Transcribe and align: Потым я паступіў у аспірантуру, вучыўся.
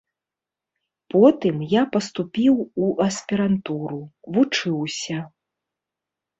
Потым 1.13 1.55
я 1.73 1.83
паступіў 1.97 2.55
у 2.65 2.85
аспірантуру, 3.07 4.01
вучыўся. 4.33 5.23